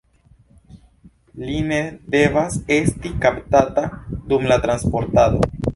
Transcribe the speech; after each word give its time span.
Li 1.49 1.59
ne 1.73 1.77
devas 2.17 2.59
esti 2.79 3.15
kaptata 3.27 3.87
dum 4.33 4.53
la 4.53 4.63
transportado. 4.67 5.51